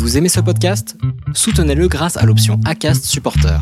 Vous 0.00 0.16
aimez 0.16 0.30
ce 0.30 0.40
podcast? 0.40 0.96
Soutenez-le 1.34 1.86
grâce 1.86 2.16
à 2.16 2.24
l'option 2.24 2.58
ACAST 2.64 3.04
Supporter. 3.04 3.60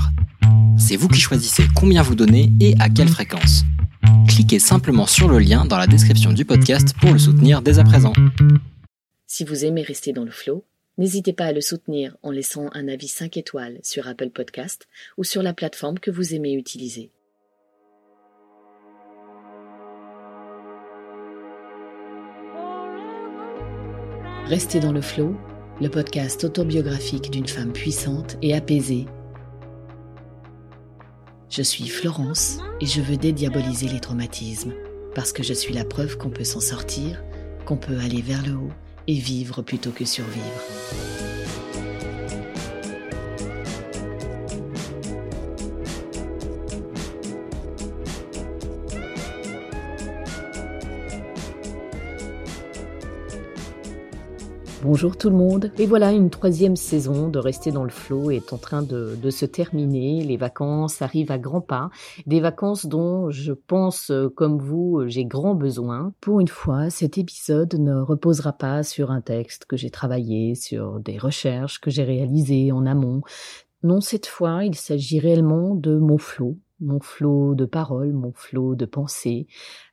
C'est 0.78 0.94
vous 0.94 1.08
qui 1.08 1.18
choisissez 1.18 1.64
combien 1.74 2.00
vous 2.00 2.14
donnez 2.14 2.52
et 2.60 2.76
à 2.78 2.88
quelle 2.88 3.08
fréquence. 3.08 3.64
Cliquez 4.28 4.60
simplement 4.60 5.06
sur 5.06 5.26
le 5.28 5.40
lien 5.40 5.64
dans 5.64 5.76
la 5.76 5.88
description 5.88 6.32
du 6.32 6.44
podcast 6.44 6.94
pour 7.00 7.12
le 7.12 7.18
soutenir 7.18 7.60
dès 7.60 7.80
à 7.80 7.84
présent. 7.84 8.12
Si 9.26 9.42
vous 9.42 9.64
aimez 9.64 9.82
rester 9.82 10.12
dans 10.12 10.22
le 10.22 10.30
flow, 10.30 10.64
n'hésitez 10.96 11.32
pas 11.32 11.46
à 11.46 11.52
le 11.52 11.60
soutenir 11.60 12.16
en 12.22 12.30
laissant 12.30 12.70
un 12.72 12.86
avis 12.86 13.08
5 13.08 13.36
étoiles 13.36 13.80
sur 13.82 14.06
Apple 14.06 14.30
Podcast 14.30 14.86
ou 15.16 15.24
sur 15.24 15.42
la 15.42 15.52
plateforme 15.52 15.98
que 15.98 16.12
vous 16.12 16.34
aimez 16.34 16.54
utiliser. 16.54 17.10
Restez 24.46 24.78
dans 24.78 24.92
le 24.92 25.02
flow, 25.02 25.36
le 25.80 25.88
podcast 25.88 26.42
autobiographique 26.42 27.30
d'une 27.30 27.46
femme 27.46 27.72
puissante 27.72 28.36
et 28.42 28.54
apaisée. 28.54 29.06
Je 31.48 31.62
suis 31.62 31.88
Florence 31.88 32.58
et 32.80 32.86
je 32.86 33.00
veux 33.00 33.16
dédiaboliser 33.16 33.88
les 33.88 34.00
traumatismes 34.00 34.74
parce 35.14 35.32
que 35.32 35.42
je 35.42 35.54
suis 35.54 35.72
la 35.72 35.84
preuve 35.84 36.18
qu'on 36.18 36.30
peut 36.30 36.44
s'en 36.44 36.60
sortir, 36.60 37.22
qu'on 37.64 37.76
peut 37.76 37.98
aller 37.98 38.22
vers 38.22 38.44
le 38.44 38.54
haut 38.54 38.72
et 39.06 39.14
vivre 39.14 39.62
plutôt 39.62 39.90
que 39.90 40.04
survivre. 40.04 41.27
Bonjour 54.84 55.16
tout 55.16 55.28
le 55.28 55.34
monde. 55.34 55.72
Et 55.78 55.86
voilà, 55.86 56.12
une 56.12 56.30
troisième 56.30 56.76
saison 56.76 57.28
de 57.28 57.40
Rester 57.40 57.72
dans 57.72 57.82
le 57.82 57.90
flot 57.90 58.30
est 58.30 58.52
en 58.52 58.58
train 58.58 58.82
de, 58.82 59.30
se 59.30 59.44
terminer. 59.44 60.22
Les 60.22 60.36
vacances 60.36 61.02
arrivent 61.02 61.32
à 61.32 61.38
grands 61.38 61.60
pas. 61.60 61.90
Des 62.26 62.38
vacances 62.38 62.86
dont 62.86 63.28
je 63.30 63.52
pense, 63.52 64.12
euh, 64.12 64.28
comme 64.28 64.58
vous, 64.58 65.02
j'ai 65.06 65.24
grand 65.24 65.56
besoin. 65.56 66.12
Pour 66.20 66.38
une 66.38 66.48
fois, 66.48 66.90
cet 66.90 67.18
épisode 67.18 67.74
ne 67.74 67.98
reposera 67.98 68.52
pas 68.52 68.84
sur 68.84 69.10
un 69.10 69.20
texte 69.20 69.64
que 69.64 69.76
j'ai 69.76 69.90
travaillé, 69.90 70.54
sur 70.54 71.00
des 71.00 71.18
recherches 71.18 71.80
que 71.80 71.90
j'ai 71.90 72.04
réalisées 72.04 72.70
en 72.70 72.86
amont. 72.86 73.22
Non, 73.82 74.00
cette 74.00 74.26
fois, 74.26 74.64
il 74.64 74.76
s'agit 74.76 75.18
réellement 75.18 75.74
de 75.74 75.98
mon 75.98 76.18
flot, 76.18 76.56
mon 76.80 77.00
flot 77.00 77.54
de 77.54 77.64
paroles, 77.64 78.12
mon 78.12 78.32
flot 78.34 78.74
de 78.74 78.84
pensées, 78.84 79.46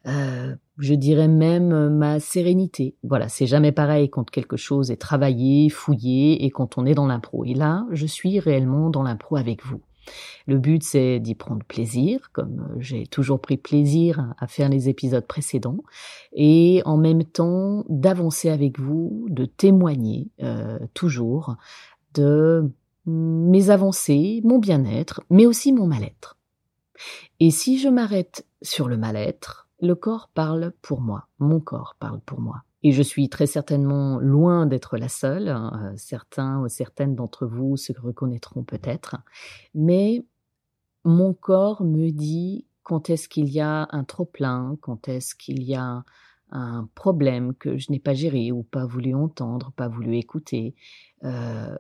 euh, 0.08 0.56
je 0.78 0.94
dirais 0.94 1.28
même 1.28 1.72
euh, 1.72 1.90
ma 1.90 2.20
sérénité. 2.20 2.96
Voilà, 3.04 3.28
c'est 3.28 3.48
jamais 3.48 3.72
pareil 3.72 4.10
quand 4.10 4.30
quelque 4.30 4.58
chose 4.58 4.92
est 4.92 4.98
travaillé, 4.98 5.70
fouillé 5.70 6.46
et 6.46 6.52
quand 6.52 6.78
on 6.78 6.86
est 6.86 6.94
dans 6.94 7.08
l'impro. 7.08 7.44
Et 7.46 7.54
là, 7.54 7.86
je 7.92 8.06
suis 8.06 8.40
réellement 8.40 8.90
dans 8.90 9.04
l'impro 9.04 9.36
avec 9.36 9.66
vous. 9.66 9.82
Le 10.46 10.60
but, 10.60 10.84
c'est 10.84 11.20
d'y 11.20 11.34
prendre 11.34 11.66
plaisir, 11.66 12.30
comme 12.32 12.60
euh, 12.60 12.76
j'ai 12.80 13.08
toujours 13.08 13.40
pris 13.40 13.58
plaisir 13.58 14.34
à 14.38 14.48
faire 14.48 14.70
les 14.70 14.88
épisodes 14.90 15.26
précédents, 15.26 15.80
et 16.34 16.84
en 16.86 16.98
même 16.98 17.24
temps 17.24 17.84
d'avancer 17.90 18.50
avec 18.50 18.80
vous, 18.80 19.26
de 19.30 19.46
témoigner 19.46 20.30
toujours 20.94 21.56
de 22.14 22.72
mes 23.08 23.70
avancées, 23.70 24.42
mon 24.44 24.60
bien-être, 24.60 25.24
mais 25.30 25.46
aussi 25.46 25.74
mon 25.74 25.88
mal-être. 25.88 26.38
Et 27.40 27.52
si 27.52 27.80
je 27.80 27.90
m'arrête 27.90 28.46
sur 28.62 28.88
le 28.88 28.98
mal-être, 28.98 29.68
le 29.82 29.96
corps 29.96 30.30
parle 30.34 30.74
pour 30.82 31.02
moi, 31.02 31.28
mon 31.40 31.60
corps 31.60 31.96
parle 32.00 32.22
pour 32.22 32.40
moi. 32.40 32.64
Et 32.84 32.92
je 32.92 33.02
suis 33.02 33.30
très 33.30 33.48
certainement 33.48 34.20
loin 34.20 34.68
d'être 34.68 34.98
la 34.98 35.10
seule, 35.10 35.50
hein, 35.50 35.94
certains 35.98 36.60
ou 36.62 36.68
certaines 36.68 37.16
d'entre 37.16 37.46
vous 37.46 37.78
se 37.78 37.94
reconnaîtront 38.00 38.64
peut-être, 38.64 39.18
mais 39.74 40.24
mon 41.04 41.34
corps 41.34 41.84
me 41.84 42.12
dit 42.12 42.66
quand 42.84 43.10
est-ce 43.10 43.28
qu'il 43.28 43.50
y 43.50 43.60
a 43.60 43.88
un 43.92 44.04
trop-plein, 44.04 44.78
quand 44.82 45.08
est-ce 45.08 45.34
qu'il 45.34 45.64
y 45.64 45.76
a 45.76 46.04
un 46.52 46.88
problème 46.94 47.56
que 47.56 47.78
je 47.78 47.92
n'ai 47.92 48.00
pas 48.00 48.14
géré 48.14 48.52
ou 48.52 48.64
pas 48.64 48.86
voulu 48.86 49.16
entendre, 49.16 49.72
pas 49.76 49.88
voulu 49.88 50.18
écouter, 50.18 50.76
euh, 51.24 51.76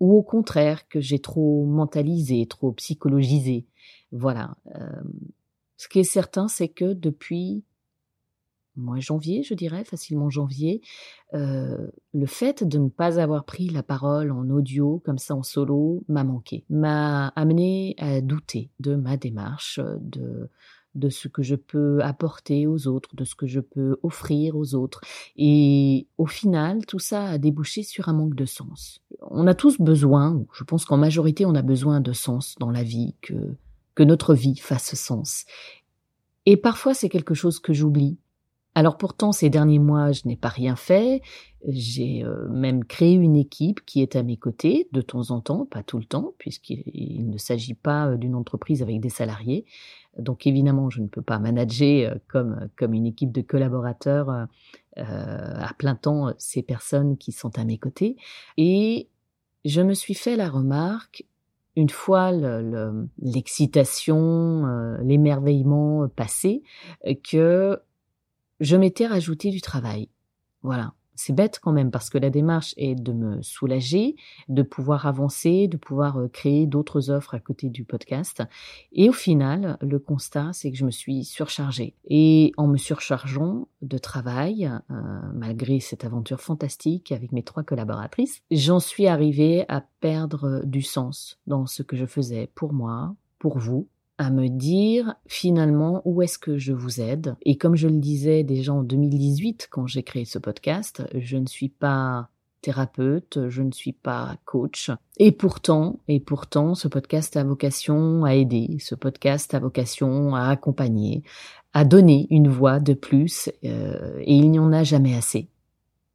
ou 0.00 0.16
au 0.16 0.22
contraire 0.22 0.88
que 0.88 1.00
j'ai 1.00 1.18
trop 1.18 1.64
mentalisé, 1.66 2.46
trop 2.46 2.72
psychologisé. 2.72 3.66
Voilà. 4.12 4.56
Euh, 4.74 5.02
ce 5.76 5.88
qui 5.88 6.00
est 6.00 6.04
certain, 6.04 6.48
c'est 6.48 6.68
que 6.68 6.92
depuis 6.92 7.64
mois 8.76 8.98
janvier, 8.98 9.42
je 9.42 9.54
dirais, 9.54 9.84
facilement 9.84 10.30
janvier, 10.30 10.82
euh, 11.34 11.88
le 12.12 12.26
fait 12.26 12.64
de 12.64 12.78
ne 12.78 12.88
pas 12.88 13.20
avoir 13.20 13.44
pris 13.44 13.68
la 13.68 13.82
parole 13.82 14.32
en 14.32 14.50
audio, 14.50 15.00
comme 15.04 15.18
ça 15.18 15.34
en 15.34 15.42
solo, 15.42 16.04
m'a 16.08 16.24
manqué, 16.24 16.64
m'a 16.70 17.28
amené 17.28 17.94
à 17.98 18.20
douter 18.20 18.70
de 18.80 18.96
ma 18.96 19.16
démarche, 19.16 19.80
de, 20.00 20.50
de 20.94 21.08
ce 21.08 21.28
que 21.28 21.42
je 21.42 21.54
peux 21.54 22.02
apporter 22.02 22.66
aux 22.66 22.86
autres, 22.86 23.14
de 23.14 23.24
ce 23.24 23.34
que 23.34 23.46
je 23.46 23.60
peux 23.60 23.96
offrir 24.02 24.56
aux 24.56 24.74
autres. 24.74 25.00
Et 25.36 26.06
au 26.18 26.26
final, 26.26 26.86
tout 26.86 26.98
ça 26.98 27.26
a 27.26 27.38
débouché 27.38 27.82
sur 27.82 28.08
un 28.08 28.12
manque 28.12 28.34
de 28.34 28.44
sens. 28.44 29.00
On 29.20 29.46
a 29.46 29.54
tous 29.54 29.80
besoin, 29.80 30.44
je 30.52 30.64
pense 30.64 30.84
qu'en 30.84 30.96
majorité, 30.96 31.46
on 31.46 31.54
a 31.54 31.62
besoin 31.62 32.00
de 32.00 32.12
sens 32.12 32.54
dans 32.58 32.70
la 32.70 32.82
vie, 32.82 33.14
que, 33.20 33.34
que 33.94 34.02
notre 34.02 34.34
vie 34.34 34.56
fasse 34.56 34.94
sens. 34.94 35.44
Et 36.46 36.56
parfois, 36.56 36.94
c'est 36.94 37.08
quelque 37.08 37.34
chose 37.34 37.58
que 37.58 37.72
j'oublie. 37.72 38.18
Alors 38.76 38.96
pourtant, 38.96 39.30
ces 39.30 39.50
derniers 39.50 39.78
mois, 39.78 40.10
je 40.10 40.22
n'ai 40.24 40.36
pas 40.36 40.48
rien 40.48 40.74
fait. 40.74 41.22
J'ai 41.66 42.24
euh, 42.24 42.48
même 42.48 42.84
créé 42.84 43.12
une 43.14 43.36
équipe 43.36 43.84
qui 43.86 44.02
est 44.02 44.16
à 44.16 44.24
mes 44.24 44.36
côtés 44.36 44.88
de 44.92 45.00
temps 45.00 45.30
en 45.30 45.40
temps, 45.40 45.64
pas 45.64 45.84
tout 45.84 45.98
le 45.98 46.04
temps, 46.04 46.34
puisqu'il 46.38 47.30
ne 47.30 47.38
s'agit 47.38 47.74
pas 47.74 48.08
euh, 48.08 48.16
d'une 48.16 48.34
entreprise 48.34 48.82
avec 48.82 49.00
des 49.00 49.10
salariés. 49.10 49.64
Donc 50.18 50.46
évidemment, 50.46 50.90
je 50.90 51.00
ne 51.00 51.06
peux 51.06 51.22
pas 51.22 51.38
manager 51.38 52.12
euh, 52.12 52.16
comme, 52.28 52.68
comme 52.76 52.94
une 52.94 53.06
équipe 53.06 53.32
de 53.32 53.42
collaborateurs 53.42 54.28
euh, 54.30 54.44
à 54.96 55.72
plein 55.78 55.94
temps 55.94 56.32
ces 56.38 56.62
personnes 56.62 57.16
qui 57.16 57.30
sont 57.32 57.56
à 57.58 57.64
mes 57.64 57.78
côtés. 57.78 58.16
Et 58.56 59.08
je 59.64 59.80
me 59.80 59.94
suis 59.94 60.14
fait 60.14 60.36
la 60.36 60.48
remarque, 60.48 61.24
une 61.76 61.90
fois 61.90 62.30
l'excitation, 63.18 64.64
l'émerveillement 65.02 66.06
passé, 66.08 66.62
que 67.24 67.80
je 68.64 68.76
m'étais 68.76 69.06
rajouté 69.06 69.50
du 69.50 69.60
travail. 69.60 70.08
Voilà 70.62 70.94
c'est 71.14 71.32
bête 71.32 71.60
quand 71.62 71.72
même 71.72 71.90
parce 71.90 72.10
que 72.10 72.18
la 72.18 72.30
démarche 72.30 72.74
est 72.76 72.94
de 72.94 73.12
me 73.12 73.42
soulager, 73.42 74.16
de 74.48 74.62
pouvoir 74.62 75.06
avancer, 75.06 75.68
de 75.68 75.76
pouvoir 75.76 76.18
euh, 76.18 76.28
créer 76.28 76.66
d'autres 76.66 77.10
offres 77.10 77.34
à 77.34 77.40
côté 77.40 77.68
du 77.68 77.84
podcast. 77.84 78.42
Et 78.92 79.08
au 79.08 79.12
final, 79.12 79.78
le 79.80 79.98
constat, 79.98 80.50
c'est 80.52 80.70
que 80.70 80.76
je 80.76 80.84
me 80.84 80.90
suis 80.90 81.24
surchargée. 81.24 81.94
Et 82.08 82.52
en 82.56 82.66
me 82.66 82.76
surchargeant 82.76 83.68
de 83.82 83.98
travail, 83.98 84.70
euh, 84.90 84.94
malgré 85.34 85.80
cette 85.80 86.04
aventure 86.04 86.40
fantastique 86.40 87.12
avec 87.12 87.32
mes 87.32 87.42
trois 87.42 87.62
collaboratrices, 87.62 88.42
j'en 88.50 88.80
suis 88.80 89.06
arrivée 89.06 89.64
à 89.68 89.84
perdre 90.00 90.62
du 90.64 90.82
sens 90.82 91.38
dans 91.46 91.66
ce 91.66 91.82
que 91.82 91.96
je 91.96 92.06
faisais 92.06 92.50
pour 92.54 92.72
moi, 92.72 93.14
pour 93.38 93.58
vous 93.58 93.88
à 94.18 94.30
me 94.30 94.48
dire 94.48 95.14
finalement 95.26 96.02
où 96.04 96.22
est-ce 96.22 96.38
que 96.38 96.58
je 96.58 96.72
vous 96.72 97.00
aide. 97.00 97.36
Et 97.42 97.56
comme 97.56 97.76
je 97.76 97.88
le 97.88 97.98
disais 97.98 98.44
déjà 98.44 98.72
en 98.72 98.82
2018 98.82 99.68
quand 99.70 99.86
j'ai 99.86 100.02
créé 100.02 100.24
ce 100.24 100.38
podcast, 100.38 101.02
je 101.14 101.36
ne 101.36 101.46
suis 101.46 101.68
pas 101.68 102.28
thérapeute, 102.64 103.50
je 103.50 103.62
ne 103.62 103.72
suis 103.72 103.92
pas 103.92 104.36
coach. 104.46 104.90
Et 105.18 105.32
pourtant, 105.32 106.00
et 106.08 106.18
pourtant, 106.18 106.74
ce 106.74 106.88
podcast 106.88 107.36
a 107.36 107.44
vocation 107.44 108.24
à 108.24 108.34
aider, 108.34 108.78
ce 108.80 108.94
podcast 108.94 109.52
a 109.52 109.58
vocation 109.58 110.34
à 110.34 110.48
accompagner, 110.48 111.22
à 111.74 111.84
donner 111.84 112.26
une 112.30 112.48
voix 112.48 112.80
de 112.80 112.94
plus, 112.94 113.50
euh, 113.64 114.18
et 114.20 114.34
il 114.34 114.50
n'y 114.50 114.58
en 114.58 114.72
a 114.72 114.82
jamais 114.82 115.14
assez. 115.14 115.48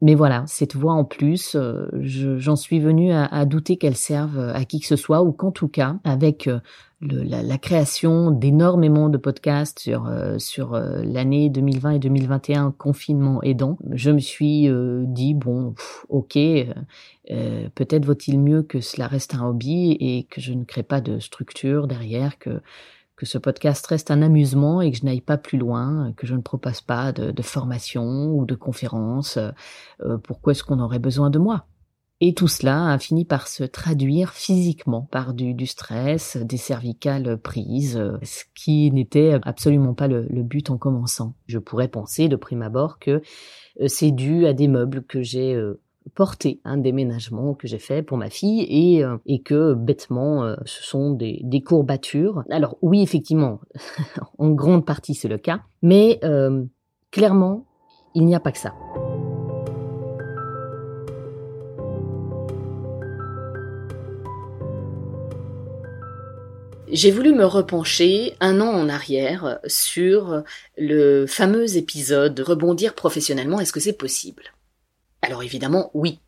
Mais 0.02 0.16
voilà, 0.16 0.46
cette 0.48 0.76
voix 0.76 0.94
en 0.94 1.04
plus, 1.04 1.56
euh, 1.56 1.88
j'en 2.02 2.56
suis 2.56 2.80
venue 2.80 3.12
à, 3.12 3.26
à 3.26 3.46
douter 3.46 3.78
qu'elle 3.78 3.98
serve 3.98 4.40
à 4.40 4.66
qui 4.66 4.80
que 4.80 4.88
ce 4.88 4.96
soit, 4.96 5.22
ou 5.22 5.34
qu'en 5.34 5.52
tout 5.52 5.68
cas, 5.68 5.98
avec 6.04 6.50
euh, 7.04 7.24
la, 7.24 7.58
création 7.58 8.30
d'énormément 8.30 9.08
de 9.08 9.18
podcasts 9.18 9.80
sur 9.80 10.08
euh, 10.08 10.38
sur 10.38 10.74
euh, 10.74 11.02
l'année 11.04 11.50
2020 11.50 11.92
et 11.92 12.00
2021 12.00 12.72
confinement 12.78 13.42
aidant, 13.42 13.78
je 13.92 14.12
me 14.12 14.20
suis 14.20 14.68
euh, 14.68 15.06
dit 15.08 15.34
bon, 15.34 15.76
ok, 16.10 16.38
peut-être 17.76 18.06
vaut-il 18.06 18.40
mieux 18.40 18.64
que 18.64 18.82
cela 18.82 19.08
reste 19.08 19.34
un 19.34 19.48
hobby 19.48 19.92
et 20.00 20.24
que 20.30 20.42
je 20.42 20.54
ne 20.54 20.66
crée 20.66 20.84
pas 20.84 21.00
de 21.00 21.20
structure 21.20 21.88
derrière, 21.88 22.38
que 22.38 22.62
que 23.16 23.26
ce 23.26 23.38
podcast 23.38 23.86
reste 23.88 24.12
un 24.12 24.22
amusement 24.22 24.82
et 24.82 24.92
que 24.92 24.98
je 24.98 25.04
n'aille 25.04 25.22
pas 25.22 25.38
plus 25.38 25.58
loin, 25.58 26.14
que 26.16 26.26
je 26.26 26.36
ne 26.36 26.42
propose 26.42 26.80
pas 26.80 27.12
de, 27.12 27.32
de 27.32 27.42
formation 27.42 28.32
ou 28.34 28.46
de 28.46 28.56
conférences. 28.56 29.38
pourquoi 30.24 30.52
est-ce 30.52 30.64
qu'on 30.64 30.80
aurait 30.80 31.00
besoin 31.00 31.30
de 31.30 31.38
moi? 31.38 31.66
Et 32.22 32.34
tout 32.34 32.48
cela 32.48 32.92
a 32.92 33.00
fini 33.00 33.24
par 33.26 33.48
se 33.48 33.64
traduire 33.64 34.34
physiquement 34.34 35.08
par 35.12 35.34
du, 35.34 35.54
du 35.54 35.66
stress, 35.66 36.38
des 36.38 36.58
cervicales 36.58 37.38
prises, 37.38 38.02
ce 38.24 38.44
qui 38.56 38.92
n'était 38.92 39.40
absolument 39.44 39.94
pas 39.94 40.08
le, 40.08 40.28
le, 40.30 40.44
but 40.44 40.70
en 40.70 40.78
commençant. 40.78 41.34
Je 41.48 41.60
pourrais 41.60 41.88
penser 41.88 42.28
de 42.28 42.36
prime 42.36 42.62
abord 42.62 43.00
que 43.00 43.22
euh, 43.82 43.88
c'est 43.88 44.12
dû 44.12 44.46
à 44.46 44.54
des 44.54 44.68
meubles 44.68 45.04
que 45.04 45.22
j'ai 45.22 45.56
euh, 45.56 45.80
porter 46.16 46.60
un 46.66 46.78
déménagement 46.78 47.54
que 47.54 47.68
j'ai 47.68 47.80
fait 47.80 48.02
pour 48.02 48.18
ma 48.18 48.30
fille 48.30 48.62
et, 48.62 49.04
et 49.28 49.42
que 49.42 49.76
bêtement 49.76 50.56
ce 50.66 50.84
sont 50.84 51.12
des, 51.12 51.40
des 51.44 51.62
courbatures. 51.62 52.44
Alors 52.50 52.78
oui 52.82 53.02
effectivement, 53.04 53.60
en 54.40 54.50
grande 54.50 54.86
partie 54.86 55.14
c'est 55.14 55.28
le 55.28 55.38
cas, 55.38 55.62
mais 55.84 56.20
clairement 57.12 57.68
il 58.16 58.26
n'y 58.26 58.34
a 58.34 58.40
pas 58.40 58.52
que 58.52 58.58
ça. 58.58 58.74
J'ai 66.92 67.12
voulu 67.12 67.34
me 67.34 67.46
repencher 67.46 68.36
un 68.40 68.62
an 68.62 68.70
en 68.70 68.90
arrière 68.90 69.60
sur 69.68 70.44
le 70.78 71.28
fameux 71.28 71.78
épisode 71.78 72.40
Rebondir 72.40 72.96
professionnellement, 72.96 73.60
est-ce 73.60 73.74
que 73.74 73.80
c'est 73.80 73.94
possible? 73.94 74.54
Alors 75.22 75.44
évidemment, 75.44 75.92
oui. 75.94 76.20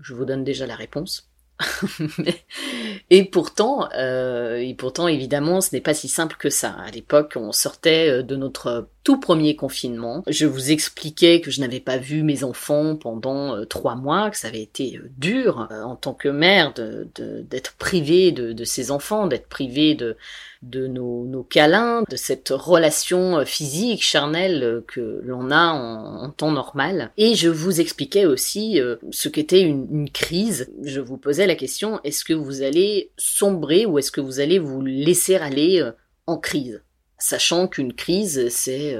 Je 0.00 0.14
vous 0.14 0.24
donne 0.24 0.44
déjà 0.44 0.66
la 0.66 0.76
réponse. 0.76 1.28
et 3.10 3.24
pourtant, 3.24 3.88
euh, 3.94 4.56
et 4.56 4.74
pourtant, 4.74 5.08
évidemment, 5.08 5.60
ce 5.60 5.74
n'est 5.74 5.80
pas 5.80 5.94
si 5.94 6.08
simple 6.08 6.36
que 6.36 6.50
ça. 6.50 6.76
À 6.78 6.90
l'époque, 6.90 7.34
on 7.36 7.52
sortait 7.52 8.08
euh, 8.08 8.22
de 8.22 8.36
notre 8.36 8.88
tout 9.04 9.18
premier 9.18 9.56
confinement. 9.56 10.22
Je 10.28 10.46
vous 10.46 10.70
expliquais 10.70 11.40
que 11.40 11.50
je 11.50 11.60
n'avais 11.60 11.80
pas 11.80 11.96
vu 11.96 12.22
mes 12.22 12.44
enfants 12.44 12.96
pendant 12.96 13.56
euh, 13.56 13.64
trois 13.64 13.96
mois, 13.96 14.30
que 14.30 14.36
ça 14.36 14.48
avait 14.48 14.62
été 14.62 15.00
dur 15.16 15.68
en 15.70 15.96
tant 15.96 16.14
que 16.14 16.28
mère 16.28 16.72
d'être 16.72 17.72
de, 17.72 17.76
privée 17.78 18.32
de, 18.32 18.52
de 18.52 18.64
ses 18.64 18.90
enfants, 18.90 19.26
d'être 19.26 19.48
privée 19.48 19.94
de 19.94 20.16
de 20.62 20.86
nos, 20.86 21.24
nos, 21.24 21.42
câlins, 21.42 22.04
de 22.08 22.16
cette 22.16 22.50
relation 22.50 23.38
euh, 23.38 23.44
physique, 23.44 24.02
charnelle 24.02 24.62
euh, 24.62 24.84
que 24.86 25.20
l'on 25.24 25.50
a 25.50 25.72
en, 25.72 26.30
temps 26.30 26.52
normal. 26.52 27.10
Et 27.16 27.34
je 27.34 27.48
vous 27.48 27.80
expliquais 27.80 28.26
aussi 28.26 28.80
euh, 28.80 28.96
ce 29.10 29.28
qu'était 29.28 29.60
une, 29.60 30.08
crise. 30.10 30.70
Je 30.82 31.00
vous 31.00 31.16
posais 31.16 31.46
la 31.46 31.56
question, 31.56 32.00
est-ce 32.04 32.24
que 32.24 32.32
vous 32.32 32.62
allez 32.62 33.10
sombrer 33.16 33.86
ou 33.86 33.98
est-ce 33.98 34.12
que 34.12 34.20
vous 34.20 34.40
allez 34.40 34.58
vous 34.58 34.82
laisser 34.82 35.36
aller 35.36 35.82
en 36.26 36.36
crise? 36.36 36.82
Sachant 37.22 37.68
qu'une 37.68 37.92
crise, 37.92 38.48
c'est 38.48 38.98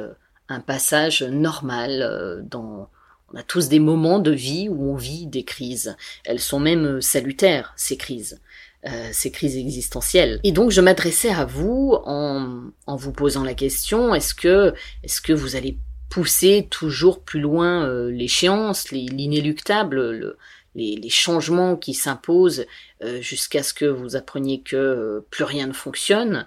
un 0.48 0.60
passage 0.60 1.22
normal 1.22 2.44
dans... 2.48 2.88
On 3.34 3.38
a 3.38 3.42
tous 3.42 3.68
des 3.68 3.78
moments 3.78 4.18
de 4.18 4.30
vie 4.30 4.68
où 4.68 4.92
on 4.92 4.94
vit 4.94 5.26
des 5.26 5.42
crises. 5.42 5.96
Elles 6.24 6.38
sont 6.38 6.60
même 6.60 7.00
salutaires, 7.00 7.72
ces 7.76 7.96
crises. 7.96 8.40
Euh, 8.84 9.10
ces 9.12 9.30
crises 9.30 9.56
existentielles. 9.56 10.40
Et 10.42 10.50
donc 10.50 10.72
je 10.72 10.80
m'adressais 10.80 11.30
à 11.30 11.44
vous 11.44 11.96
en, 12.04 12.62
en, 12.88 12.96
vous 12.96 13.12
posant 13.12 13.44
la 13.44 13.54
question 13.54 14.12
est-ce 14.12 14.34
que 14.34 14.74
est-ce 15.04 15.20
que 15.20 15.32
vous 15.32 15.54
allez 15.54 15.78
pousser 16.10 16.66
toujours 16.68 17.22
plus 17.22 17.38
loin 17.38 17.86
euh, 17.86 18.10
l'échéance, 18.10 18.90
l'inéluctable, 18.90 20.36
les, 20.74 21.08
changements 21.10 21.76
qui 21.76 21.94
s'imposent 21.94 22.66
euh, 23.02 23.20
jusqu'à 23.20 23.62
ce 23.62 23.74
que 23.74 23.84
vous 23.84 24.16
appreniez 24.16 24.62
que 24.62 25.24
plus 25.30 25.44
rien 25.44 25.66
ne 25.66 25.72
fonctionne 25.72 26.46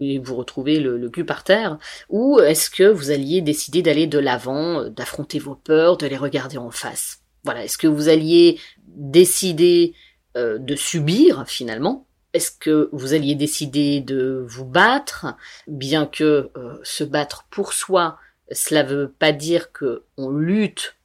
et 0.00 0.18
vous 0.18 0.36
retrouvez 0.36 0.80
le, 0.80 1.08
cul 1.10 1.24
par 1.24 1.44
terre, 1.44 1.78
ou 2.08 2.40
est-ce 2.40 2.70
que 2.70 2.84
vous 2.84 3.10
alliez 3.10 3.40
décider 3.42 3.82
d'aller 3.82 4.06
de 4.06 4.18
l'avant, 4.18 4.88
d'affronter 4.88 5.38
vos 5.38 5.54
peurs, 5.54 5.96
de 5.96 6.06
les 6.06 6.16
regarder 6.16 6.58
en 6.58 6.70
face? 6.70 7.20
Voilà, 7.44 7.64
est-ce 7.64 7.78
que 7.78 7.86
vous 7.86 8.08
alliez 8.08 8.58
décider 8.86 9.94
euh, 10.36 10.58
de 10.58 10.76
subir 10.76 11.44
finalement? 11.46 12.06
Est-ce 12.32 12.52
que 12.52 12.88
vous 12.92 13.14
alliez 13.14 13.34
décider 13.34 14.00
de 14.00 14.44
vous 14.46 14.64
battre, 14.64 15.26
bien 15.66 16.06
que 16.06 16.50
euh, 16.56 16.78
se 16.84 17.02
battre 17.02 17.46
pour 17.50 17.72
soi, 17.72 18.18
cela 18.52 18.82
veut 18.82 19.12
pas 19.18 19.32
dire 19.32 19.72
que 19.72 20.04
on 20.16 20.30
lutte 20.30 20.94
euh, 20.94 20.99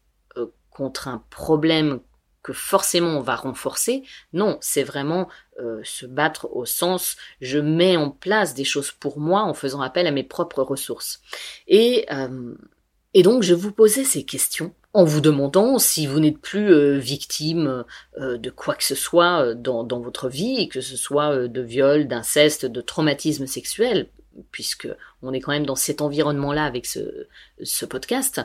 contre 0.75 1.07
un 1.07 1.24
problème 1.30 2.00
que 2.44 2.54
forcément 2.54 3.18
on 3.18 3.22
va 3.22 3.36
renforcer. 3.36 4.04
Non, 4.33 4.57
c'est 4.62 4.83
vraiment 4.83 5.27
se 5.83 6.06
battre 6.06 6.48
au 6.51 6.66
sens 6.66 7.16
je 7.42 7.57
mets 7.57 7.98
en 7.98 8.12
place 8.12 8.54
des 8.54 8.66
choses 8.66 8.92
pour 8.92 9.19
moi 9.19 9.42
en 9.42 9.54
faisant 9.54 9.81
appel 9.81 10.06
à 10.06 10.12
mes 10.12 10.24
propres 10.24 10.62
ressources. 10.62 11.22
Et 11.68 12.06
et 13.16 13.24
donc 13.24 13.44
je 13.44 13.54
vous 13.56 13.72
posais 13.72 14.04
ces 14.04 14.25
questions 14.25 14.74
en 14.95 15.04
vous 15.04 15.22
demandant 15.22 15.77
si 15.77 16.07
vous 16.07 16.22
n'êtes 16.22 16.39
plus 16.39 16.72
euh, 16.72 16.98
victime 16.98 17.83
euh, 18.18 18.38
de 18.38 18.50
quoi 18.50 18.75
que 18.75 18.83
ce 18.83 18.95
soit 18.95 19.42
euh, 19.42 19.54
dans, 19.54 19.83
dans, 19.83 20.00
votre 20.00 20.30
vie, 20.30 20.69
que 20.69 20.80
ce 20.80 20.95
soit 20.95 21.50
de 21.50 21.62
viol, 21.62 22.07
d'inceste, 22.07 22.66
de 22.66 22.81
traumatisme 22.81 23.45
sexuel, 23.45 24.07
puisque 24.52 24.88
on 25.22 25.34
est 25.34 25.40
quand 25.40 25.52
même 25.52 25.66
dans 25.66 25.76
cet 25.76 26.02
environnement-là 26.02 26.66
avec 26.66 26.86
ce, 26.86 27.86
podcast, 27.86 28.42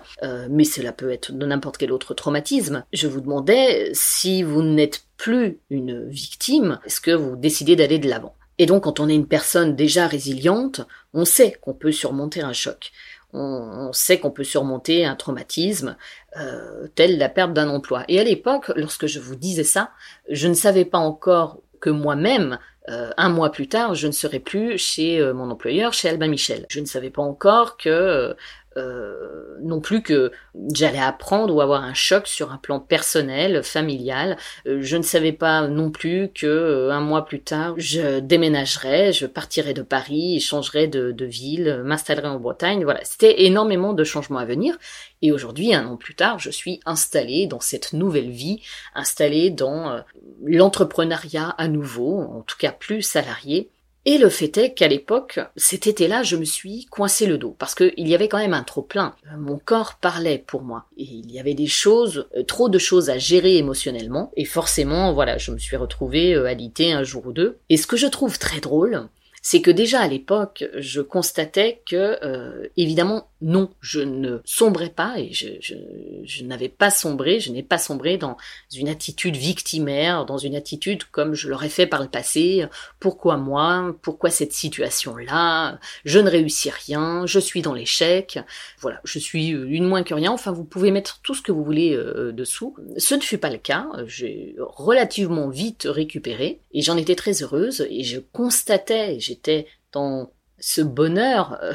mais 0.49 0.65
cela 0.65 0.93
peut 0.93 1.11
être 1.11 1.33
de 1.33 1.47
n'importe 1.47 1.79
quel 1.79 1.93
autre 1.93 2.15
traumatisme. 2.15 2.85
Je 2.93 3.09
vous 3.09 3.21
demandais 3.21 3.91
si 3.93 4.43
vous 4.43 4.63
n'êtes 4.63 5.05
plus 5.17 5.59
une 5.71 6.09
victime, 6.09 6.79
est-ce 6.85 7.01
que 7.01 7.11
vous 7.11 7.37
décidez 7.37 7.77
d'aller 7.77 7.99
de 7.99 8.09
l'avant? 8.09 8.35
Et 8.59 8.67
donc 8.67 8.85
quand 8.85 9.01
on 9.01 9.09
est 9.09 9.15
une 9.15 9.27
personne 9.27 9.75
déjà 9.75 10.07
résiliente, 10.07 10.83
on 11.15 11.25
sait 11.25 11.59
qu'on 11.61 11.75
peut 11.75 11.93
surmonter 11.93 12.43
un 12.43 12.53
choc 12.53 12.93
on, 13.33 13.93
sait 13.93 14.19
qu'on 14.19 14.31
peut 14.31 14.45
surmonter 14.45 15.05
un 15.05 15.15
traumatisme 15.15 15.97
euh, 16.37 16.89
tel 16.95 17.19
la 17.19 17.29
perte 17.29 17.53
d'un 17.53 17.69
emploi. 17.69 18.05
Et 18.09 18.19
à 18.19 18.25
l'époque, 18.25 18.73
lorsque 18.77 19.07
je 19.07 19.21
vous 19.21 19.37
disais 19.37 19.65
ça, 19.65 19.91
je 20.29 20.49
ne 20.49 20.55
savais 20.55 20.85
pas 20.85 20.99
encore 20.99 21.61
que 21.81 21.91
moi-même, 21.91 22.59
euh, 22.89 23.11
un 23.17 23.29
mois 23.29 23.53
plus 23.53 23.69
tard, 23.69 23.95
je 23.95 24.07
ne 24.07 24.13
serais 24.13 24.39
plus 24.41 24.79
chez 24.79 25.21
euh, 25.21 25.35
mon 25.35 25.51
employeur, 25.51 25.93
chez 25.93 26.09
Albin 26.09 26.29
Michel. 26.29 26.67
Je 26.71 26.81
ne 26.81 26.87
savais 26.87 27.11
pas 27.11 27.23
encore 27.23 27.77
que 27.77 28.35
euh, 28.77 29.57
non 29.63 29.81
plus 29.81 30.01
que 30.01 30.31
j'allais 30.73 31.01
apprendre 31.01 31.55
ou 31.55 31.61
avoir 31.61 31.83
un 31.83 31.95
choc 31.95 32.29
sur 32.29 32.53
un 32.53 32.57
plan 32.57 32.79
personnel, 32.79 33.65
familial. 33.65 34.37
Euh, 34.67 34.79
je 34.81 34.97
ne 34.97 35.03
savais 35.03 35.33
pas 35.33 35.67
non 35.67 35.91
plus 35.91 36.31
que 36.33 36.47
euh, 36.47 36.93
un 36.93 37.01
mois 37.01 37.25
plus 37.25 37.41
tard, 37.41 37.75
je 37.79 38.21
déménagerais, 38.21 39.13
je 39.13 39.27
partirais 39.27 39.75
de 39.75 39.83
Paris, 39.83 40.39
changerais 40.41 40.87
de, 40.87 41.25
ville, 41.25 41.83
m'installerais 41.85 42.29
en 42.29 42.39
Bretagne. 42.39 42.85
Voilà, 42.85 43.01
c'était 43.03 43.43
énormément 43.43 43.93
de 43.93 44.05
changements 44.05 44.39
à 44.39 44.45
venir. 44.45 44.79
Et 45.21 45.33
aujourd'hui, 45.33 45.75
un 45.75 45.87
an 45.87 45.97
plus 45.97 46.15
tard, 46.15 46.39
je 46.39 46.51
suis 46.51 46.81
installée 46.87 47.47
dans 47.47 47.61
cette 47.61 47.93
nouvelle 47.93 48.31
vie, 48.31 48.63
installée 48.95 49.51
dans 49.51 50.03
l'entrepreneuriat 50.45 51.49
à 51.59 51.69
nouveau, 51.69 52.21
en 52.21 52.43
tout 52.43 52.57
cas 52.57 52.73
plus 52.73 53.03
salarié. 53.03 53.71
Et 54.07 54.17
le 54.17 54.31
fait 54.31 54.57
est 54.57 54.73
qu'à 54.73 54.89
l'époque, 54.89 55.41
cet 55.57 55.87
été-là, 55.87 56.23
je 56.23 56.37
me 56.37 56.45
suis 56.45 56.87
coincé 56.87 57.27
le 57.27 57.37
dos 57.37 57.55
parce 57.59 57.75
qu'il 57.75 58.09
y 58.09 58.15
avait 58.15 58.29
quand 58.29 58.39
même 58.39 58.55
un 58.55 58.63
trop 58.63 58.83
plein. 58.83 59.15
Mon 59.37 59.59
corps 59.59 59.97
parlait 60.01 60.39
pour 60.39 60.63
moi 60.63 60.87
et 60.97 61.05
il 61.05 61.31
y 61.31 61.39
avait 61.39 61.55
des 61.55 61.67
choses, 61.67 62.27
euh, 62.37 62.43
trop 62.43 62.71
de 62.71 62.79
choses 62.79 63.11
à 63.11 63.19
gérer 63.19 63.59
émotionnellement 63.59 64.33
et 64.37 64.47
forcément, 64.47 65.13
voilà, 65.13 65.37
je 65.37 65.51
me 65.51 65.59
suis 65.59 65.77
retrouvée 65.77 66.35
euh, 66.35 66.47
alitée 66.47 66.93
un 66.93 67.03
jour 67.03 67.27
ou 67.27 67.33
deux. 67.33 67.59
Et 67.69 67.77
ce 67.77 67.87
que 67.87 67.99
je 67.99 68.07
trouve 68.07 68.39
très 68.39 68.61
drôle, 68.61 69.09
c'est 69.43 69.61
que 69.61 69.71
déjà 69.71 70.01
à 70.01 70.09
l'époque, 70.09 70.65
je 70.77 71.01
constatais 71.01 71.83
que, 71.89 72.19
euh, 72.25 72.69
évidemment, 72.77 73.30
non, 73.43 73.71
je 73.81 74.01
ne 74.01 74.39
sombrais 74.45 74.91
pas 74.91 75.15
et 75.19 75.33
je, 75.33 76.43
n'avais 76.45 76.69
pas 76.69 76.91
sombré, 76.91 77.41
je 77.41 77.51
n'ai 77.51 77.63
pas 77.63 77.79
sombré 77.79 78.19
dans 78.19 78.37
une 78.75 78.89
attitude 78.89 79.37
victimaire, 79.37 80.27
dans 80.27 80.37
une 80.37 80.55
attitude 80.55 81.05
comme 81.05 81.35
je 81.35 81.49
l'aurais 81.49 81.71
fait 81.71 81.87
par 81.87 82.03
le 82.03 82.09
passé. 82.09 82.67
Pourquoi 82.99 83.39
moi? 83.39 83.97
Pourquoi 84.03 84.31
cette 84.31 84.53
situation-là? 84.53 85.79
Je 86.05 86.19
ne 86.19 86.29
réussis 86.29 86.71
rien, 86.71 87.25
je 87.27 87.39
suis 87.39 87.63
dans 87.63 87.73
l'échec. 87.73 88.39
Voilà, 88.79 89.01
je 89.05 89.19
suis 89.19 89.49
une 89.49 89.87
moins 89.87 90.03
que 90.03 90.15
rien. 90.15 90.33
Enfin, 90.33 90.53
vous 90.53 90.65
pouvez 90.65 90.91
mettre 90.91 91.21
tout 91.23 91.35
ce 91.35 91.43
que 91.43 91.53
vous 91.53 91.65
voulez 91.65 91.95
euh, 91.95 92.33
dessous. 92.33 92.77
Ce 92.99 93.15
ne 93.15 93.21
fut 93.21 93.39
pas 93.39 93.51
le 93.51 93.59
cas. 93.59 93.87
J'ai 94.07 94.55
relativement 94.59 95.49
vite 95.49 95.87
récupéré 95.89 96.61
et 96.73 96.83
j'en 96.83 96.97
étais 96.99 97.15
très 97.15 97.43
heureuse 97.43 97.87
et 97.89 98.05
je 98.05 98.19
constatais, 98.19 99.19
j'étais 99.19 99.67
dans 99.93 100.31
ce 100.59 100.83
bonheur. 100.83 101.59
Euh, 101.63 101.73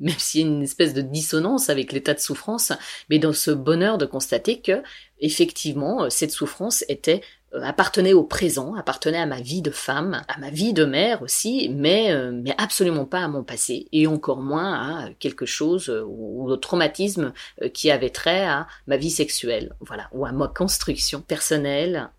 même 0.00 0.18
s'il 0.18 0.40
y 0.40 0.44
a 0.44 0.46
une 0.46 0.62
espèce 0.62 0.94
de 0.94 1.02
dissonance 1.02 1.70
avec 1.70 1.92
l'état 1.92 2.14
de 2.14 2.18
souffrance, 2.18 2.72
mais 3.08 3.18
dans 3.18 3.32
ce 3.32 3.50
bonheur 3.50 3.98
de 3.98 4.06
constater 4.06 4.60
que, 4.60 4.82
effectivement, 5.20 6.04
euh, 6.04 6.10
cette 6.10 6.30
souffrance 6.30 6.84
était 6.88 7.22
euh, 7.54 7.62
appartenait 7.62 8.12
au 8.12 8.24
présent, 8.24 8.74
appartenait 8.74 9.18
à 9.18 9.26
ma 9.26 9.40
vie 9.40 9.62
de 9.62 9.70
femme, 9.70 10.22
à 10.28 10.38
ma 10.38 10.50
vie 10.50 10.72
de 10.72 10.84
mère 10.84 11.22
aussi, 11.22 11.68
mais 11.68 12.12
euh, 12.12 12.32
mais 12.32 12.54
absolument 12.58 13.04
pas 13.04 13.20
à 13.20 13.28
mon 13.28 13.44
passé 13.44 13.88
et 13.92 14.06
encore 14.06 14.40
moins 14.40 14.72
à 14.72 15.10
quelque 15.18 15.46
chose 15.46 15.88
ou, 16.06 16.50
au 16.50 16.56
traumatisme 16.56 17.32
qui 17.74 17.90
avait 17.90 18.10
trait 18.10 18.46
à 18.46 18.66
ma 18.86 18.96
vie 18.96 19.10
sexuelle, 19.10 19.74
voilà, 19.80 20.08
ou 20.12 20.24
à 20.24 20.32
ma 20.32 20.48
construction 20.48 21.20
personnelle 21.20 22.10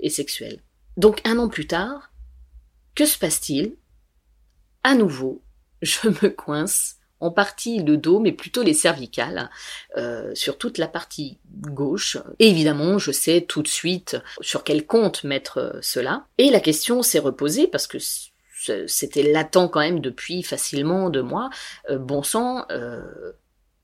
et 0.00 0.10
sexuelle. 0.10 0.60
Donc 0.96 1.20
un 1.24 1.38
an 1.38 1.48
plus 1.48 1.68
tard, 1.68 2.10
que 2.94 3.06
se 3.06 3.18
passe-t-il? 3.18 3.76
À 4.82 4.94
nouveau, 4.96 5.42
je 5.82 6.08
me 6.08 6.28
coince 6.28 6.96
en 7.20 7.30
partie 7.30 7.80
le 7.80 7.96
dos, 7.96 8.20
mais 8.20 8.32
plutôt 8.32 8.62
les 8.62 8.74
cervicales, 8.74 9.50
euh, 9.96 10.32
sur 10.34 10.56
toute 10.56 10.78
la 10.78 10.86
partie 10.86 11.38
gauche. 11.50 12.16
Et 12.38 12.48
évidemment, 12.48 12.98
je 12.98 13.10
sais 13.10 13.40
tout 13.40 13.62
de 13.62 13.68
suite 13.68 14.16
sur 14.40 14.62
quel 14.62 14.86
compte 14.86 15.24
mettre 15.24 15.58
euh, 15.58 15.78
cela. 15.82 16.26
Et 16.38 16.50
la 16.50 16.60
question 16.60 17.02
s'est 17.02 17.18
reposée 17.18 17.66
parce 17.66 17.86
que 17.86 17.98
c'était 18.86 19.32
latent 19.32 19.68
quand 19.70 19.80
même 19.80 20.00
depuis 20.00 20.42
facilement 20.42 21.10
deux 21.10 21.22
mois. 21.22 21.50
Euh, 21.90 21.98
bon 21.98 22.22
sang, 22.22 22.66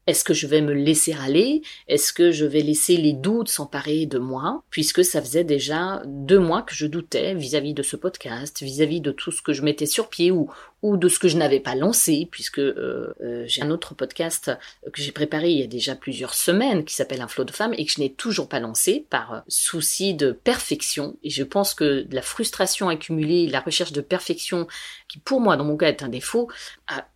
est-ce 0.06 0.24
que 0.24 0.34
je 0.34 0.46
vais 0.46 0.60
me 0.60 0.72
laisser 0.72 1.14
aller? 1.14 1.62
Est-ce 1.88 2.12
que 2.12 2.30
je 2.30 2.44
vais 2.44 2.60
laisser 2.60 2.96
les 2.96 3.14
doutes 3.14 3.48
s'emparer 3.48 4.06
de 4.06 4.18
moi? 4.18 4.62
Puisque 4.70 5.04
ça 5.04 5.22
faisait 5.22 5.44
déjà 5.44 6.02
deux 6.04 6.38
mois 6.38 6.62
que 6.62 6.74
je 6.74 6.86
doutais 6.86 7.34
vis-à-vis 7.34 7.72
de 7.72 7.82
ce 7.82 7.96
podcast, 7.96 8.62
vis-à-vis 8.62 9.00
de 9.00 9.12
tout 9.12 9.30
ce 9.30 9.40
que 9.40 9.52
je 9.52 9.62
mettais 9.62 9.86
sur 9.86 10.10
pied 10.10 10.30
ou, 10.30 10.50
ou 10.82 10.98
de 10.98 11.08
ce 11.08 11.18
que 11.18 11.28
je 11.28 11.38
n'avais 11.38 11.60
pas 11.60 11.74
lancé, 11.74 12.28
puisque 12.30 12.58
euh, 12.58 13.14
euh, 13.22 13.44
j'ai 13.46 13.62
un 13.62 13.70
autre 13.70 13.94
podcast 13.94 14.52
que 14.92 15.00
j'ai 15.00 15.12
préparé 15.12 15.50
il 15.50 15.60
y 15.60 15.62
a 15.62 15.66
déjà 15.66 15.94
plusieurs 15.94 16.34
semaines 16.34 16.84
qui 16.84 16.94
s'appelle 16.94 17.22
Un 17.22 17.28
flot 17.28 17.44
de 17.44 17.52
femmes 17.52 17.74
et 17.78 17.86
que 17.86 17.92
je 17.92 18.00
n'ai 18.00 18.12
toujours 18.12 18.48
pas 18.48 18.60
lancé 18.60 19.06
par 19.08 19.32
euh, 19.32 19.40
souci 19.48 20.12
de 20.12 20.32
perfection. 20.32 21.16
Et 21.22 21.30
je 21.30 21.42
pense 21.42 21.72
que 21.72 22.06
la 22.10 22.22
frustration 22.22 22.90
accumulée, 22.90 23.46
la 23.46 23.60
recherche 23.60 23.92
de 23.92 24.02
perfection, 24.02 24.66
qui 25.08 25.18
pour 25.18 25.40
moi 25.40 25.56
dans 25.56 25.64
mon 25.64 25.78
cas 25.78 25.88
est 25.88 26.02
un 26.02 26.08
défaut, 26.08 26.50
a 26.88 27.06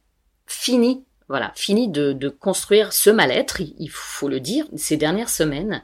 fini 0.46 1.04
voilà, 1.28 1.52
fini 1.54 1.88
de, 1.88 2.28
construire 2.28 2.92
ce 2.92 3.10
mal-être, 3.10 3.60
il, 3.60 3.90
faut 3.90 4.28
le 4.28 4.40
dire, 4.40 4.66
ces 4.76 4.96
dernières 4.96 5.28
semaines, 5.28 5.82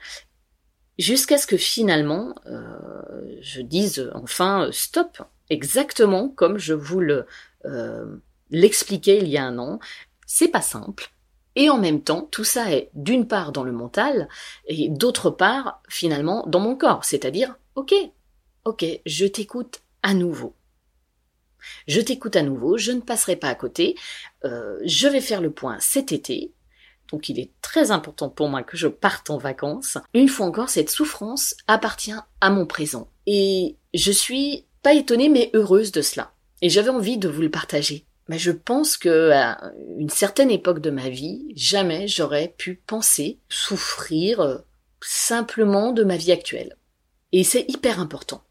jusqu'à 0.98 1.38
ce 1.38 1.46
que 1.46 1.56
finalement 1.56 2.34
euh, 2.46 3.38
je 3.40 3.60
dise 3.60 4.10
enfin 4.14 4.68
stop, 4.72 5.22
exactement 5.50 6.28
comme 6.28 6.56
je 6.58 6.72
vous 6.72 7.00
le 7.00 7.26
euh, 7.66 8.16
l'expliquais 8.50 9.18
il 9.18 9.28
y 9.28 9.36
a 9.36 9.44
un 9.44 9.58
an. 9.58 9.80
C'est 10.26 10.48
pas 10.48 10.62
simple. 10.62 11.10
Et 11.56 11.70
en 11.70 11.78
même 11.78 12.02
temps, 12.02 12.22
tout 12.30 12.44
ça 12.44 12.72
est 12.72 12.90
d'une 12.94 13.28
part 13.28 13.52
dans 13.52 13.62
le 13.62 13.72
mental 13.72 14.28
et 14.66 14.88
d'autre 14.88 15.30
part 15.30 15.82
finalement 15.88 16.44
dans 16.46 16.60
mon 16.60 16.74
corps. 16.74 17.04
C'est-à-dire, 17.04 17.56
ok, 17.76 17.94
ok, 18.64 18.84
je 19.06 19.26
t'écoute 19.26 19.80
à 20.02 20.14
nouveau. 20.14 20.54
Je 21.86 22.00
t'écoute 22.00 22.36
à 22.36 22.42
nouveau, 22.42 22.76
je 22.76 22.92
ne 22.92 23.00
passerai 23.00 23.36
pas 23.36 23.48
à 23.48 23.54
côté. 23.54 23.96
Euh, 24.44 24.78
je 24.84 25.08
vais 25.08 25.20
faire 25.20 25.40
le 25.40 25.50
point 25.50 25.76
cet 25.80 26.12
été. 26.12 26.52
Donc 27.10 27.28
il 27.28 27.38
est 27.38 27.50
très 27.62 27.90
important 27.90 28.28
pour 28.28 28.48
moi 28.48 28.62
que 28.62 28.76
je 28.76 28.88
parte 28.88 29.30
en 29.30 29.38
vacances. 29.38 29.98
Une 30.14 30.28
fois 30.28 30.46
encore, 30.46 30.68
cette 30.68 30.90
souffrance 30.90 31.54
appartient 31.66 32.14
à 32.40 32.50
mon 32.50 32.66
présent. 32.66 33.08
Et 33.26 33.76
je 33.92 34.10
suis 34.10 34.66
pas 34.82 34.94
étonnée 34.94 35.28
mais 35.28 35.50
heureuse 35.54 35.92
de 35.92 36.02
cela. 36.02 36.32
Et 36.62 36.68
j'avais 36.68 36.90
envie 36.90 37.18
de 37.18 37.28
vous 37.28 37.42
le 37.42 37.50
partager. 37.50 38.06
Mais 38.28 38.38
je 38.38 38.50
pense 38.50 38.96
que 38.96 39.30
à 39.32 39.72
une 39.98 40.08
certaine 40.08 40.50
époque 40.50 40.80
de 40.80 40.90
ma 40.90 41.08
vie, 41.08 41.44
jamais 41.54 42.08
j'aurais 42.08 42.54
pu 42.56 42.80
penser 42.86 43.38
souffrir 43.50 44.40
euh, 44.40 44.58
simplement 45.02 45.92
de 45.92 46.04
ma 46.04 46.16
vie 46.16 46.32
actuelle. 46.32 46.76
Et 47.32 47.44
c'est 47.44 47.66
hyper 47.68 48.00
important. 48.00 48.42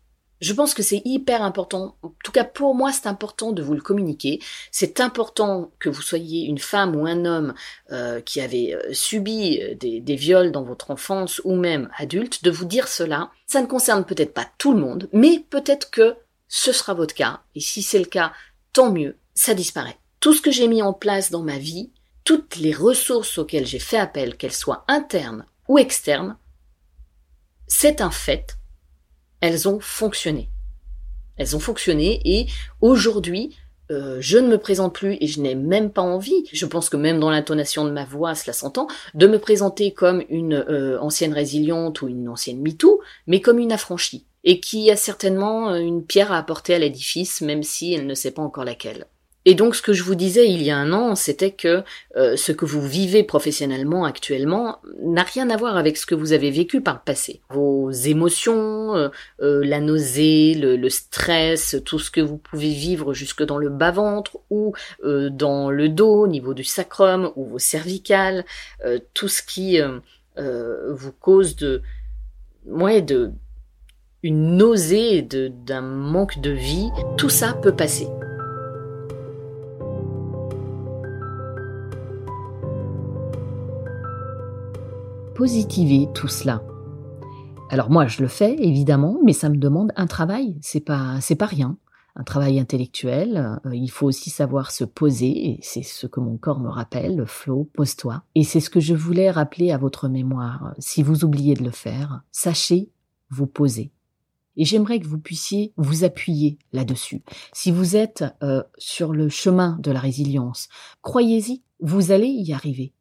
Je 0.43 0.51
pense 0.51 0.73
que 0.73 0.83
c'est 0.83 1.01
hyper 1.05 1.41
important. 1.41 1.95
En 2.03 2.13
tout 2.21 2.33
cas, 2.33 2.43
pour 2.43 2.75
moi, 2.75 2.91
c'est 2.91 3.07
important 3.07 3.53
de 3.53 3.63
vous 3.63 3.73
le 3.73 3.81
communiquer. 3.81 4.41
C'est 4.71 5.00
important 5.00 5.71
que 5.79 5.88
vous 5.88 6.01
soyez 6.01 6.45
une 6.47 6.57
femme 6.59 6.97
ou 6.97 7.07
un 7.07 7.23
homme 7.23 7.53
euh, 7.93 8.19
qui 8.19 8.41
avait 8.41 8.73
euh, 8.75 8.93
subi 8.93 9.62
euh, 9.62 9.73
des, 9.75 10.01
des, 10.01 10.17
viols 10.17 10.51
dans 10.51 10.63
votre 10.63 10.91
enfance 10.91 11.39
ou 11.45 11.55
même 11.55 11.89
adulte, 11.97 12.43
de 12.43 12.51
vous 12.51 12.65
dire 12.65 12.89
cela. 12.89 13.31
Ça 13.47 13.62
ne 13.62 13.67
concerne 13.67 14.03
peut-être 14.03 14.33
pas 14.33 14.45
tout 14.57 14.73
le 14.73 14.81
monde, 14.81 15.07
mais 15.13 15.39
peut-être 15.50 15.89
que 15.89 16.17
ce 16.50 16.73
sera 16.73 16.93
votre 16.93 17.15
cas. 17.15 17.39
Et 17.55 17.62
si 17.62 17.81
c'est 17.81 18.00
le 18.00 18.03
cas, 18.03 18.33
tant 18.73 18.91
mieux, 18.91 19.15
ça 19.33 19.53
disparaît. 19.53 19.97
Tout 20.19 20.33
ce 20.33 20.41
que 20.41 20.51
j'ai 20.51 20.67
mis 20.67 20.81
en 20.81 20.91
place 20.91 21.31
dans 21.31 21.43
ma 21.43 21.57
vie, 21.57 21.89
toutes 22.25 22.57
les 22.57 22.73
ressources 22.73 23.38
auxquelles 23.38 23.65
j'ai 23.65 23.79
fait 23.79 23.97
appel, 23.97 24.35
qu'elles 24.35 24.51
soient 24.51 24.83
internes 24.89 25.45
ou 25.69 25.77
externes, 25.77 26.35
c'est 27.65 28.01
un 28.01 28.12
fait 28.12 28.57
elles 29.43 29.67
ont 29.67 29.81
fonctionné. 29.81 30.50
Elles 31.35 31.53
ont 31.53 31.59
fonctionné 31.59 32.21
et 32.23 32.47
aujourd'hui, 32.79 33.53
euh, 33.91 34.17
je 34.21 34.38
ne 34.38 34.47
me 34.47 34.57
présente 34.57 34.95
plus 34.95 35.17
et 35.19 35.27
je 35.27 35.41
n'ai 35.41 35.53
même 35.53 35.91
pas 35.91 36.01
envie, 36.01 36.45
je 36.53 36.65
pense 36.65 36.89
que 36.89 36.95
même 36.95 37.19
dans 37.19 37.29
l'intonation 37.29 37.83
de 37.83 37.91
ma 37.91 38.05
voix, 38.05 38.35
cela 38.35 38.53
s'entend, 38.53 38.88
de 39.15 39.27
me 39.27 39.38
présenter 39.38 39.91
comme 39.91 40.23
une 40.29 40.53
euh, 40.69 40.97
ancienne 41.01 41.33
résiliente 41.33 42.01
ou 42.01 42.07
une 42.07 42.29
ancienne 42.29 42.62
MeToo, 42.62 43.01
mais 43.27 43.41
comme 43.41 43.59
une 43.59 43.73
affranchie, 43.73 44.25
et 44.45 44.62
qui 44.62 44.89
a 44.89 44.95
certainement 44.95 45.71
euh, 45.71 45.79
une 45.79 46.05
pierre 46.05 46.31
à 46.31 46.38
apporter 46.38 46.73
à 46.73 46.79
l'édifice, 46.79 47.41
même 47.41 47.63
si 47.63 47.93
elle 47.93 48.07
ne 48.07 48.13
sait 48.13 48.31
pas 48.31 48.41
encore 48.41 48.63
laquelle. 48.63 49.07
Et 49.45 49.55
donc 49.55 49.75
ce 49.75 49.81
que 49.81 49.93
je 49.93 50.03
vous 50.03 50.15
disais 50.15 50.50
il 50.50 50.63
y 50.63 50.71
a 50.71 50.77
un 50.77 50.93
an, 50.93 51.15
c'était 51.15 51.51
que 51.51 51.83
euh, 52.15 52.35
ce 52.38 52.51
que 52.51 52.65
vous 52.65 52.81
vivez 52.81 53.23
professionnellement 53.23 54.05
actuellement 54.05 54.79
n'a 55.01 55.23
rien 55.23 55.50
à 55.50 55.57
voir 55.57 55.75
avec 55.75 55.97
ce 55.97 56.05
que 56.05 56.15
vous 56.15 56.31
avez 56.33 56.50
vécu 56.50 56.81
par 56.81 56.95
le 56.95 57.00
passé. 57.03 57.41
Vos 57.50 57.91
émotions, 57.91 58.95
euh, 58.95 59.09
euh, 59.41 59.63
la 59.65 59.79
nausée, 59.79 60.53
le, 60.55 60.89
stress, 60.89 61.75
tout 61.85 62.00
ce 62.00 62.12
que 62.12 62.21
vous 62.21 62.38
pouvez 62.38 62.69
vivre 62.69 63.13
jusque 63.13 63.43
dans 63.43 63.57
le 63.57 63.69
bas-ventre 63.69 64.38
ou 64.50 64.73
dans 65.03 65.71
le 65.71 65.89
dos, 65.89 66.23
au 66.23 66.27
niveau 66.27 66.53
du 66.53 66.63
sacrum 66.63 67.31
ou 67.35 67.45
vos 67.45 67.59
cervicales, 67.59 68.45
tout 69.13 69.27
ce 69.27 69.41
qui 69.41 69.79
vous 70.38 71.12
cause 71.19 71.55
de, 71.55 71.81
ouais, 72.67 73.01
de 73.01 73.31
une 74.21 74.57
nausée, 74.57 75.21
d'un 75.21 75.81
manque 75.81 76.39
de 76.39 76.51
vie, 76.51 76.89
tout 77.17 77.29
ça 77.29 77.53
peut 77.53 77.75
passer. 77.75 78.07
Positiver 85.43 86.07
tout 86.13 86.29
cela. 86.29 86.63
Alors 87.69 87.89
moi, 87.89 88.07
je 88.07 88.21
le 88.21 88.29
fais 88.29 88.55
évidemment, 88.59 89.19
mais 89.25 89.33
ça 89.33 89.50
me 89.50 89.57
demande 89.57 89.91
un 89.97 90.07
travail. 90.07 90.55
C'est 90.62 90.79
pas, 90.79 91.19
c'est 91.19 91.35
pas 91.35 91.47
rien. 91.47 91.77
Un 92.15 92.23
travail 92.23 92.62
intellectuel. 92.62 93.59
Euh, 93.65 93.75
il 93.75 93.91
faut 93.91 94.07
aussi 94.07 94.29
savoir 94.29 94.71
se 94.71 94.85
poser, 94.85 95.50
et 95.50 95.59
c'est 95.62 95.83
ce 95.83 96.07
que 96.07 96.21
mon 96.21 96.38
corps 96.38 96.62
me 96.62 96.69
rappelle. 96.69 97.17
Le 97.17 97.25
flow, 97.25 97.69
pose-toi. 97.73 98.23
Et 98.35 98.45
c'est 98.45 98.62
ce 98.62 98.69
que 98.69 98.79
je 98.79 98.93
voulais 98.93 99.29
rappeler 99.29 99.73
à 99.73 99.77
votre 99.77 100.07
mémoire. 100.07 100.73
Si 100.79 101.03
vous 101.03 101.25
oubliez 101.25 101.55
de 101.55 101.63
le 101.65 101.71
faire, 101.71 102.21
sachez 102.31 102.89
vous 103.29 103.45
poser. 103.45 103.91
Et 104.55 104.63
j'aimerais 104.63 105.01
que 105.01 105.07
vous 105.07 105.19
puissiez 105.19 105.73
vous 105.75 106.05
appuyer 106.05 106.57
là-dessus. 106.71 107.21
Si 107.51 107.69
vous 107.69 107.97
êtes 107.97 108.23
euh, 108.43 108.63
sur 108.77 109.12
le 109.12 109.27
chemin 109.27 109.77
de 109.81 109.91
la 109.91 110.00
résilience, 110.00 110.69
croyez-y, 111.01 111.63
vous 111.81 112.13
allez 112.13 112.29
y 112.29 112.53
arriver. 112.53 112.93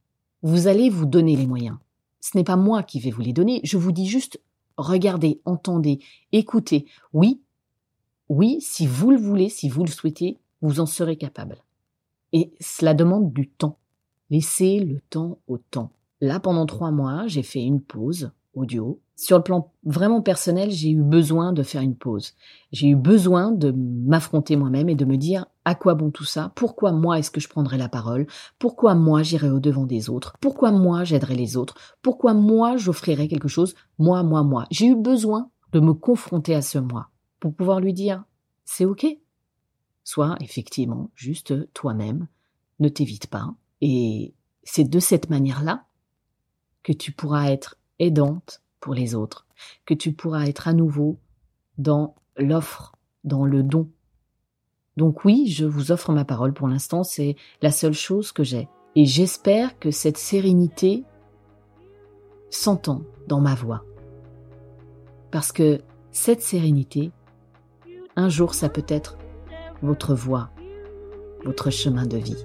Vous 0.43 0.67
allez 0.67 0.91
vous 0.91 1.07
donner 1.07 1.37
les 1.37 1.47
moyens. 1.47 1.77
Ce 2.23 2.39
n'est 2.39 2.45
pas 2.45 2.57
moi 2.57 2.83
qui 2.83 3.01
vais 3.01 3.11
vous 3.11 3.21
les 3.21 3.35
donner, 3.35 3.61
je 3.65 3.77
vous 3.77 3.93
dis 3.93 4.07
juste 4.07 4.41
regardez, 4.77 5.41
entendez, 5.45 5.99
écoutez. 6.31 6.87
Oui, 7.13 7.43
oui, 8.29 8.59
si 8.61 8.87
vous 8.87 9.11
le 9.11 9.19
voulez, 9.19 9.49
si 9.49 9.69
vous 9.69 9.85
le 9.85 9.91
souhaitez, 9.91 10.39
vous 10.63 10.81
en 10.81 10.87
serez 10.87 11.17
capable. 11.17 11.59
Et 12.33 12.55
cela 12.61 12.95
demande 12.95 13.33
du 13.33 13.49
temps. 13.49 13.77
Laissez 14.31 14.79
le 14.79 15.01
temps 15.11 15.39
au 15.49 15.59
temps. 15.59 15.91
Là, 16.21 16.41
pendant 16.41 16.65
trois 16.65 16.93
mois, 16.93 17.27
j'ai 17.27 17.43
fait 17.43 17.63
une 17.63 17.83
pause 17.83 18.31
audio. 18.55 19.01
Sur 19.17 19.39
le 19.39 19.43
plan 19.43 19.73
vraiment 19.85 20.23
personnel, 20.23 20.71
j'ai 20.71 20.91
eu 20.91 21.03
besoin 21.03 21.53
de 21.53 21.63
faire 21.63 21.83
une 21.83 21.97
pause. 21.97 22.35
J'ai 22.71 22.89
eu 22.89 22.97
besoin 22.97 23.51
de 23.51 23.73
m'affronter 23.73 24.57
moi-même 24.57 24.89
et 24.89 24.95
de 24.95 25.05
me 25.05 25.17
dire 25.17 25.47
à 25.65 25.75
quoi 25.75 25.95
bon 25.95 26.11
tout 26.11 26.25
ça? 26.25 26.53
Pourquoi 26.55 26.93
moi 26.93 27.19
est-ce 27.19 27.31
que 27.31 27.41
je 27.41 27.49
prendrai 27.49 27.79
la 27.79 27.89
parole? 27.89 28.27
Pourquoi 28.59 28.95
moi 28.95 29.23
j'irai 29.23 29.51
au 29.51 29.61
devant 29.61 29.87
des 29.87 30.11
autres? 30.11 30.35
Pourquoi 30.41 30.73
moi 30.73 31.05
j'aiderai 31.05 31.35
les 31.35 31.57
autres? 31.57 31.77
Pourquoi 32.03 32.35
moi 32.35 32.77
j'offrirai 32.77 33.29
quelque 33.29 33.49
chose? 33.49 33.75
Moi, 33.99 34.23
moi, 34.23 34.43
moi. 34.43 34.67
J'ai 34.71 34.87
eu 34.87 34.97
besoin 34.97 35.51
de 35.73 35.81
me 35.81 35.93
confronter 35.93 36.55
à 36.55 36.63
ce 36.63 36.79
moi 36.79 37.11
pour 37.41 37.55
pouvoir 37.55 37.81
lui 37.81 37.93
dire 37.93 38.25
c'est 38.65 38.85
ok. 38.85 39.07
Sois 40.05 40.37
effectivement 40.41 41.11
juste 41.15 41.73
toi-même, 41.75 42.27
ne 42.81 42.89
t'évite 42.89 43.29
pas. 43.29 43.55
Et 43.81 44.35
c'est 44.65 44.89
de 44.89 44.99
cette 44.99 45.31
manière-là 45.31 45.85
que 46.83 46.93
tu 46.93 47.13
pourras 47.13 47.51
être 47.51 47.77
aidante 47.99 48.63
pour 48.81 48.95
les 48.95 49.15
autres, 49.15 49.47
que 49.87 49.95
tu 49.95 50.13
pourras 50.13 50.47
être 50.47 50.67
à 50.67 50.73
nouveau 50.73 51.21
dans 51.79 52.17
l'offre, 52.37 52.97
dans 53.25 53.45
le 53.45 53.63
don. 53.63 53.89
Donc 54.97 55.25
oui, 55.25 55.47
je 55.49 55.65
vous 55.65 55.91
offre 55.91 56.13
ma 56.13 56.25
parole 56.25 56.53
pour 56.53 56.69
l'instant, 56.69 57.03
c'est 57.03 57.37
la 57.63 57.73
seule 57.73 57.95
chose 57.95 58.33
que 58.33 58.45
j'ai. 58.45 58.69
Et 58.95 59.07
j'espère 59.07 59.79
que 59.79 59.91
cette 59.91 60.19
sérénité 60.19 61.05
s'entend 62.51 63.03
dans 63.27 63.41
ma 63.41 63.55
voix. 63.55 63.85
Parce 65.31 65.51
que 65.51 65.81
cette 66.11 66.43
sérénité, 66.43 67.11
un 68.17 68.29
jour, 68.29 68.55
ça 68.55 68.69
peut 68.69 68.85
être 68.89 69.17
votre 69.81 70.15
voix, 70.15 70.51
votre 71.45 71.71
chemin 71.71 72.07
de 72.07 72.19
vie. 72.19 72.45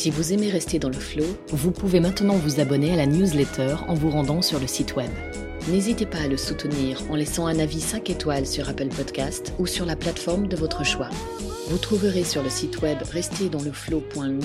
Si 0.00 0.08
vous 0.08 0.32
aimez 0.32 0.48
rester 0.48 0.78
dans 0.78 0.88
le 0.88 0.94
flow, 0.94 1.26
vous 1.48 1.72
pouvez 1.72 2.00
maintenant 2.00 2.32
vous 2.32 2.58
abonner 2.58 2.90
à 2.90 2.96
la 2.96 3.04
newsletter 3.04 3.76
en 3.86 3.92
vous 3.92 4.08
rendant 4.08 4.40
sur 4.40 4.58
le 4.58 4.66
site 4.66 4.96
web. 4.96 5.10
N'hésitez 5.68 6.06
pas 6.06 6.20
à 6.20 6.26
le 6.26 6.38
soutenir 6.38 7.02
en 7.10 7.16
laissant 7.16 7.46
un 7.46 7.58
avis 7.58 7.82
5 7.82 8.08
étoiles 8.08 8.46
sur 8.46 8.70
Apple 8.70 8.88
Podcast 8.88 9.52
ou 9.58 9.66
sur 9.66 9.84
la 9.84 9.96
plateforme 9.96 10.48
de 10.48 10.56
votre 10.56 10.86
choix. 10.86 11.10
Vous 11.68 11.76
trouverez 11.76 12.24
sur 12.24 12.42
le 12.42 12.48
site 12.48 12.80
web 12.80 12.96
restezdansleflow.me 13.12 14.40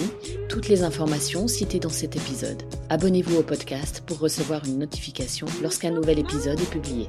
toutes 0.49 0.67
les 0.67 0.83
informations 0.83 1.47
citées 1.47 1.79
dans 1.79 1.87
cet 1.87 2.17
épisode. 2.17 2.61
Abonnez-vous 2.89 3.37
au 3.37 3.43
podcast 3.43 4.03
pour 4.05 4.19
recevoir 4.19 4.61
une 4.65 4.79
notification 4.79 5.47
lorsqu'un 5.63 5.91
nouvel 5.91 6.19
épisode 6.19 6.59
est 6.59 6.69
publié. 6.69 7.07